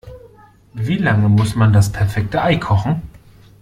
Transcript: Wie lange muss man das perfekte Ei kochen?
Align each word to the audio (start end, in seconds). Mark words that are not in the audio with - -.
Wie 0.73 0.97
lange 0.97 1.29
muss 1.29 1.53
man 1.55 1.73
das 1.73 1.91
perfekte 1.91 2.41
Ei 2.41 2.55
kochen? 2.57 3.03